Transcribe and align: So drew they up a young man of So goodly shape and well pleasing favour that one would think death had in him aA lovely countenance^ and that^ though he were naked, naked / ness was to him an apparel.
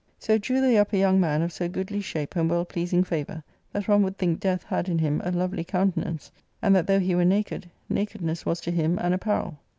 So 0.17 0.39
drew 0.39 0.61
they 0.61 0.79
up 0.79 0.93
a 0.93 0.97
young 0.97 1.19
man 1.19 1.43
of 1.43 1.53
So 1.53 1.69
goodly 1.69 2.01
shape 2.01 2.35
and 2.35 2.49
well 2.49 2.65
pleasing 2.65 3.03
favour 3.03 3.43
that 3.71 3.87
one 3.87 4.01
would 4.01 4.17
think 4.17 4.39
death 4.39 4.63
had 4.63 4.89
in 4.89 4.97
him 4.97 5.21
aA 5.23 5.29
lovely 5.29 5.63
countenance^ 5.63 6.31
and 6.59 6.75
that^ 6.75 6.87
though 6.87 6.99
he 6.99 7.13
were 7.13 7.23
naked, 7.23 7.69
naked 7.87 8.21
/ 8.21 8.23
ness 8.23 8.43
was 8.43 8.59
to 8.61 8.71
him 8.71 8.97
an 8.97 9.13
apparel. 9.13 9.59